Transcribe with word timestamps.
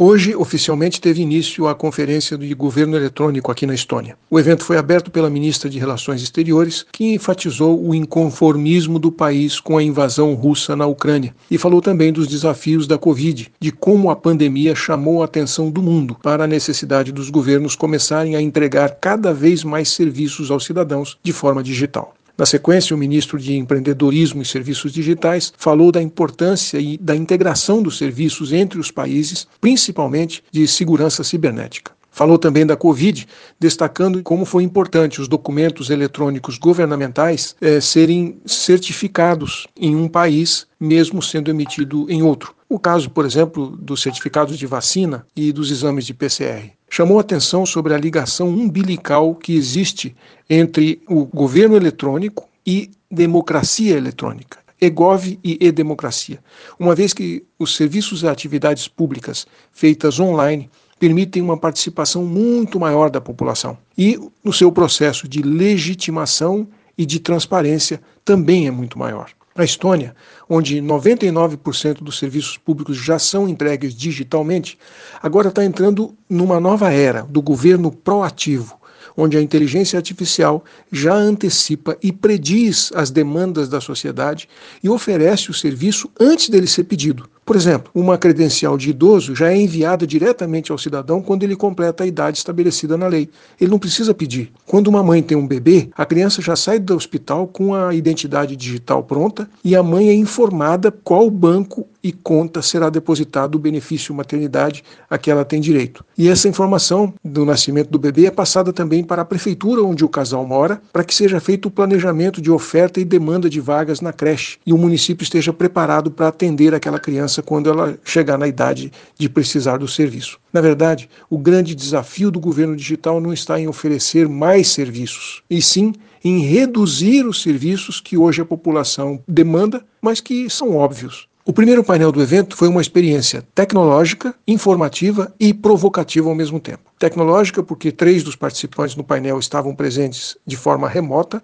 Hoje, 0.00 0.36
oficialmente, 0.36 1.00
teve 1.00 1.22
início 1.22 1.66
a 1.66 1.74
Conferência 1.74 2.38
de 2.38 2.54
Governo 2.54 2.96
Eletrônico 2.96 3.50
aqui 3.50 3.66
na 3.66 3.74
Estônia. 3.74 4.16
O 4.30 4.38
evento 4.38 4.62
foi 4.62 4.78
aberto 4.78 5.10
pela 5.10 5.28
ministra 5.28 5.68
de 5.68 5.76
Relações 5.76 6.22
Exteriores, 6.22 6.86
que 6.92 7.14
enfatizou 7.14 7.84
o 7.84 7.92
inconformismo 7.92 8.96
do 9.00 9.10
país 9.10 9.58
com 9.58 9.76
a 9.76 9.82
invasão 9.82 10.34
russa 10.34 10.76
na 10.76 10.86
Ucrânia 10.86 11.34
e 11.50 11.58
falou 11.58 11.82
também 11.82 12.12
dos 12.12 12.28
desafios 12.28 12.86
da 12.86 12.96
Covid, 12.96 13.50
de 13.58 13.72
como 13.72 14.08
a 14.08 14.14
pandemia 14.14 14.72
chamou 14.72 15.20
a 15.20 15.24
atenção 15.24 15.68
do 15.68 15.82
mundo 15.82 16.16
para 16.22 16.44
a 16.44 16.46
necessidade 16.46 17.10
dos 17.10 17.28
governos 17.28 17.74
começarem 17.74 18.36
a 18.36 18.40
entregar 18.40 18.98
cada 19.00 19.34
vez 19.34 19.64
mais 19.64 19.88
serviços 19.88 20.48
aos 20.52 20.64
cidadãos 20.64 21.18
de 21.24 21.32
forma 21.32 21.60
digital. 21.60 22.14
Na 22.38 22.46
sequência, 22.46 22.94
o 22.94 22.98
ministro 22.98 23.36
de 23.36 23.56
Empreendedorismo 23.56 24.40
e 24.40 24.44
Serviços 24.44 24.92
Digitais 24.92 25.52
falou 25.58 25.90
da 25.90 26.00
importância 26.00 26.78
e 26.78 26.96
da 26.96 27.16
integração 27.16 27.82
dos 27.82 27.98
serviços 27.98 28.52
entre 28.52 28.78
os 28.78 28.92
países, 28.92 29.48
principalmente 29.60 30.44
de 30.52 30.68
segurança 30.68 31.24
cibernética. 31.24 31.90
Falou 32.12 32.38
também 32.38 32.64
da 32.64 32.76
Covid, 32.76 33.26
destacando 33.58 34.22
como 34.22 34.44
foi 34.44 34.62
importante 34.62 35.20
os 35.20 35.26
documentos 35.26 35.90
eletrônicos 35.90 36.58
governamentais 36.58 37.56
eh, 37.60 37.80
serem 37.80 38.38
certificados 38.46 39.66
em 39.76 39.96
um 39.96 40.06
país, 40.06 40.68
mesmo 40.78 41.20
sendo 41.20 41.50
emitido 41.50 42.06
em 42.08 42.22
outro. 42.22 42.54
O 42.68 42.78
caso, 42.78 43.10
por 43.10 43.26
exemplo, 43.26 43.76
dos 43.76 44.00
certificados 44.00 44.56
de 44.56 44.66
vacina 44.66 45.26
e 45.34 45.50
dos 45.52 45.72
exames 45.72 46.06
de 46.06 46.14
PCR 46.14 46.77
chamou 46.90 47.18
atenção 47.18 47.66
sobre 47.66 47.94
a 47.94 47.98
ligação 47.98 48.48
umbilical 48.48 49.34
que 49.34 49.54
existe 49.54 50.16
entre 50.48 51.00
o 51.06 51.24
governo 51.24 51.76
eletrônico 51.76 52.48
e 52.66 52.90
democracia 53.10 53.96
eletrônica. 53.96 54.58
EGOV 54.80 55.40
e 55.42 55.58
e-democracia, 55.60 56.38
uma 56.78 56.94
vez 56.94 57.12
que 57.12 57.44
os 57.58 57.74
serviços 57.74 58.22
e 58.22 58.28
atividades 58.28 58.86
públicas 58.86 59.44
feitas 59.72 60.20
online 60.20 60.70
permitem 61.00 61.42
uma 61.42 61.56
participação 61.56 62.24
muito 62.24 62.78
maior 62.78 63.10
da 63.10 63.20
população. 63.20 63.76
E 63.96 64.18
no 64.42 64.52
seu 64.52 64.70
processo 64.70 65.26
de 65.28 65.42
legitimação 65.42 66.68
e 66.96 67.04
de 67.04 67.18
transparência 67.18 68.00
também 68.24 68.66
é 68.66 68.70
muito 68.70 68.98
maior. 68.98 69.30
Na 69.58 69.64
Estônia, 69.64 70.14
onde 70.48 70.80
99% 70.80 71.94
dos 71.94 72.16
serviços 72.16 72.56
públicos 72.56 72.96
já 72.96 73.18
são 73.18 73.48
entregues 73.48 73.92
digitalmente, 73.92 74.78
agora 75.20 75.48
está 75.48 75.64
entrando 75.64 76.14
numa 76.30 76.60
nova 76.60 76.92
era 76.92 77.24
do 77.24 77.42
governo 77.42 77.90
proativo, 77.90 78.78
onde 79.16 79.36
a 79.36 79.42
inteligência 79.42 79.96
artificial 79.96 80.64
já 80.90 81.14
antecipa 81.14 81.96
e 82.02 82.12
prediz 82.12 82.90
as 82.94 83.10
demandas 83.10 83.68
da 83.68 83.80
sociedade 83.80 84.48
e 84.82 84.88
oferece 84.88 85.50
o 85.50 85.54
serviço 85.54 86.10
antes 86.20 86.48
dele 86.48 86.66
ser 86.66 86.84
pedido. 86.84 87.28
Por 87.48 87.56
exemplo, 87.56 87.90
uma 87.94 88.18
credencial 88.18 88.76
de 88.76 88.90
idoso 88.90 89.34
já 89.34 89.50
é 89.50 89.56
enviada 89.56 90.06
diretamente 90.06 90.70
ao 90.70 90.76
cidadão 90.76 91.22
quando 91.22 91.44
ele 91.44 91.56
completa 91.56 92.04
a 92.04 92.06
idade 92.06 92.36
estabelecida 92.36 92.94
na 92.94 93.06
lei. 93.06 93.30
Ele 93.58 93.70
não 93.70 93.78
precisa 93.78 94.12
pedir. 94.12 94.52
Quando 94.66 94.88
uma 94.88 95.02
mãe 95.02 95.22
tem 95.22 95.34
um 95.34 95.46
bebê, 95.46 95.88
a 95.96 96.04
criança 96.04 96.42
já 96.42 96.54
sai 96.54 96.78
do 96.78 96.94
hospital 96.94 97.46
com 97.46 97.74
a 97.74 97.94
identidade 97.94 98.54
digital 98.54 99.02
pronta 99.02 99.48
e 99.64 99.74
a 99.74 99.82
mãe 99.82 100.10
é 100.10 100.14
informada 100.14 100.90
qual 100.92 101.30
banco 101.30 101.88
e 102.02 102.12
conta 102.12 102.62
será 102.62 102.90
depositado 102.90 103.56
o 103.56 103.58
benefício 103.58 104.14
maternidade 104.14 104.84
a 105.08 105.18
que 105.18 105.30
ela 105.30 105.44
tem 105.44 105.60
direito. 105.60 106.04
E 106.16 106.28
essa 106.28 106.48
informação 106.48 107.12
do 107.24 107.44
nascimento 107.44 107.90
do 107.90 107.98
bebê 107.98 108.26
é 108.26 108.30
passada 108.30 108.72
também 108.72 109.02
para 109.02 109.22
a 109.22 109.24
prefeitura 109.24 109.82
onde 109.82 110.04
o 110.04 110.08
casal 110.08 110.46
mora, 110.46 110.80
para 110.92 111.04
que 111.04 111.14
seja 111.14 111.40
feito 111.40 111.66
o 111.66 111.70
planejamento 111.70 112.40
de 112.40 112.50
oferta 112.50 113.00
e 113.00 113.04
demanda 113.04 113.48
de 113.50 113.60
vagas 113.60 114.00
na 114.00 114.12
creche 114.12 114.58
e 114.66 114.72
o 114.72 114.78
município 114.78 115.22
esteja 115.24 115.52
preparado 115.52 116.10
para 116.10 116.28
atender 116.28 116.74
aquela 116.74 116.98
criança 116.98 117.42
quando 117.42 117.70
ela 117.70 117.98
chegar 118.04 118.38
na 118.38 118.48
idade 118.48 118.92
de 119.18 119.28
precisar 119.28 119.78
do 119.78 119.88
serviço. 119.88 120.38
Na 120.52 120.60
verdade, 120.60 121.08
o 121.28 121.38
grande 121.38 121.74
desafio 121.74 122.30
do 122.30 122.40
governo 122.40 122.76
digital 122.76 123.20
não 123.20 123.32
está 123.32 123.60
em 123.60 123.68
oferecer 123.68 124.28
mais 124.28 124.68
serviços, 124.68 125.42
e 125.48 125.60
sim 125.60 125.92
em 126.24 126.40
reduzir 126.40 127.26
os 127.26 127.42
serviços 127.42 128.00
que 128.00 128.16
hoje 128.16 128.42
a 128.42 128.44
população 128.44 129.22
demanda, 129.26 129.84
mas 130.00 130.20
que 130.20 130.50
são 130.50 130.76
óbvios. 130.76 131.28
O 131.48 131.52
primeiro 131.54 131.82
painel 131.82 132.12
do 132.12 132.20
evento 132.20 132.54
foi 132.54 132.68
uma 132.68 132.82
experiência 132.82 133.42
tecnológica, 133.54 134.34
informativa 134.46 135.34
e 135.40 135.54
provocativa 135.54 136.28
ao 136.28 136.34
mesmo 136.34 136.60
tempo. 136.60 136.90
Tecnológica, 136.98 137.62
porque 137.62 137.92
três 137.92 138.22
dos 138.24 138.34
participantes 138.34 138.96
no 138.96 139.04
painel 139.04 139.38
estavam 139.38 139.74
presentes 139.74 140.36
de 140.44 140.56
forma 140.56 140.88
remota, 140.88 141.42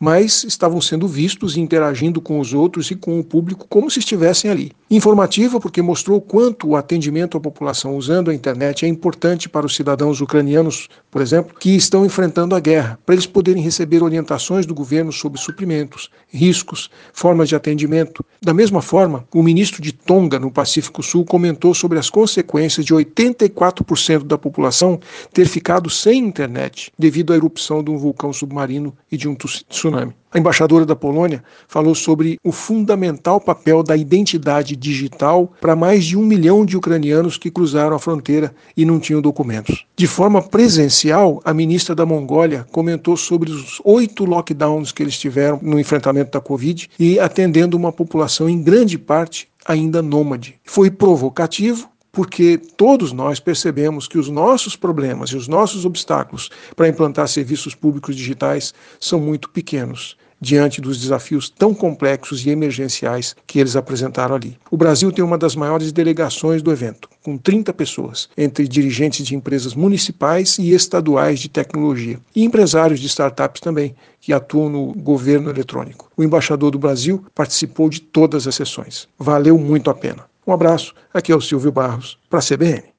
mas 0.00 0.44
estavam 0.44 0.80
sendo 0.80 1.06
vistos 1.06 1.56
e 1.56 1.60
interagindo 1.60 2.20
com 2.20 2.40
os 2.40 2.54
outros 2.54 2.90
e 2.90 2.96
com 2.96 3.20
o 3.20 3.24
público 3.24 3.66
como 3.68 3.90
se 3.90 3.98
estivessem 3.98 4.50
ali. 4.50 4.72
Informativa, 4.90 5.60
porque 5.60 5.82
mostrou 5.82 6.20
quanto 6.20 6.68
o 6.68 6.76
atendimento 6.76 7.36
à 7.36 7.40
população 7.40 7.96
usando 7.96 8.30
a 8.30 8.34
internet 8.34 8.84
é 8.84 8.88
importante 8.88 9.48
para 9.48 9.66
os 9.66 9.74
cidadãos 9.74 10.20
ucranianos, 10.20 10.88
por 11.10 11.20
exemplo, 11.20 11.54
que 11.58 11.74
estão 11.74 12.04
enfrentando 12.04 12.54
a 12.54 12.60
guerra, 12.60 12.98
para 13.04 13.14
eles 13.14 13.26
poderem 13.26 13.62
receber 13.62 14.02
orientações 14.02 14.66
do 14.66 14.74
governo 14.74 15.12
sobre 15.12 15.40
suprimentos, 15.40 16.10
riscos, 16.28 16.90
formas 17.12 17.48
de 17.48 17.56
atendimento. 17.56 18.24
Da 18.40 18.54
mesma 18.54 18.80
forma, 18.80 19.24
o 19.34 19.42
ministro 19.42 19.82
de 19.82 19.92
Tonga, 19.92 20.38
no 20.38 20.50
Pacífico 20.50 21.02
Sul, 21.02 21.24
comentou 21.24 21.74
sobre 21.74 21.98
as 21.98 22.08
consequências 22.08 22.84
de 22.84 22.94
84% 22.94 24.24
da 24.24 24.38
população 24.38 24.93
ter 25.32 25.46
ficado 25.46 25.88
sem 25.90 26.18
internet 26.18 26.92
devido 26.98 27.32
à 27.32 27.36
erupção 27.36 27.82
de 27.82 27.90
um 27.90 27.98
vulcão 27.98 28.32
submarino 28.32 28.94
e 29.10 29.16
de 29.16 29.28
um 29.28 29.34
tsunami. 29.34 30.14
A 30.34 30.38
embaixadora 30.40 30.84
da 30.84 30.96
Polônia 30.96 31.44
falou 31.68 31.94
sobre 31.94 32.40
o 32.42 32.50
fundamental 32.50 33.40
papel 33.40 33.84
da 33.84 33.96
identidade 33.96 34.74
digital 34.74 35.52
para 35.60 35.76
mais 35.76 36.04
de 36.04 36.18
um 36.18 36.22
milhão 36.22 36.66
de 36.66 36.76
ucranianos 36.76 37.38
que 37.38 37.52
cruzaram 37.52 37.94
a 37.94 38.00
fronteira 38.00 38.52
e 38.76 38.84
não 38.84 38.98
tinham 38.98 39.22
documentos. 39.22 39.86
De 39.94 40.08
forma 40.08 40.42
presencial, 40.42 41.40
a 41.44 41.54
ministra 41.54 41.94
da 41.94 42.04
Mongólia 42.04 42.66
comentou 42.72 43.16
sobre 43.16 43.52
os 43.52 43.80
oito 43.84 44.24
lockdowns 44.24 44.90
que 44.90 45.04
eles 45.04 45.16
tiveram 45.16 45.60
no 45.62 45.78
enfrentamento 45.78 46.32
da 46.32 46.40
Covid 46.40 46.90
e 46.98 47.20
atendendo 47.20 47.76
uma 47.76 47.92
população 47.92 48.48
em 48.48 48.60
grande 48.60 48.98
parte 48.98 49.46
ainda 49.64 50.02
nômade. 50.02 50.56
Foi 50.64 50.90
provocativo, 50.90 51.88
porque 52.14 52.56
todos 52.76 53.12
nós 53.12 53.40
percebemos 53.40 54.06
que 54.06 54.18
os 54.18 54.28
nossos 54.28 54.76
problemas 54.76 55.30
e 55.30 55.36
os 55.36 55.48
nossos 55.48 55.84
obstáculos 55.84 56.48
para 56.76 56.88
implantar 56.88 57.28
serviços 57.28 57.74
públicos 57.74 58.14
digitais 58.14 58.72
são 59.00 59.20
muito 59.20 59.50
pequenos 59.50 60.16
diante 60.40 60.80
dos 60.80 61.00
desafios 61.00 61.48
tão 61.48 61.72
complexos 61.72 62.44
e 62.44 62.50
emergenciais 62.50 63.34
que 63.46 63.58
eles 63.58 63.76
apresentaram 63.76 64.34
ali. 64.34 64.58
O 64.70 64.76
Brasil 64.76 65.10
tem 65.10 65.24
uma 65.24 65.38
das 65.38 65.56
maiores 65.56 65.90
delegações 65.90 66.60
do 66.60 66.70
evento, 66.70 67.08
com 67.22 67.38
30 67.38 67.72
pessoas, 67.72 68.28
entre 68.36 68.68
dirigentes 68.68 69.26
de 69.26 69.34
empresas 69.34 69.74
municipais 69.74 70.58
e 70.58 70.72
estaduais 70.72 71.40
de 71.40 71.48
tecnologia, 71.48 72.20
e 72.36 72.44
empresários 72.44 73.00
de 73.00 73.06
startups 73.06 73.60
também, 73.60 73.94
que 74.20 74.34
atuam 74.34 74.68
no 74.68 74.92
governo 74.92 75.48
eletrônico. 75.48 76.10
O 76.14 76.22
embaixador 76.22 76.70
do 76.70 76.78
Brasil 76.78 77.24
participou 77.34 77.88
de 77.88 78.00
todas 78.00 78.46
as 78.46 78.54
sessões. 78.54 79.08
Valeu 79.18 79.58
muito 79.58 79.88
a 79.88 79.94
pena. 79.94 80.33
Um 80.46 80.52
abraço, 80.52 80.94
aqui 81.12 81.32
é 81.32 81.36
o 81.36 81.40
Silvio 81.40 81.72
Barros, 81.72 82.18
para 82.28 82.38
a 82.38 82.42
CBN. 82.42 82.93